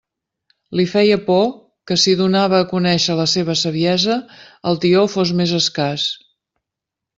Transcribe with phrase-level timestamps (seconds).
[0.77, 1.43] Li feia por
[1.91, 4.19] que, si donava a conèixer la seva saviesa,
[4.73, 6.11] el tió fos més escàs.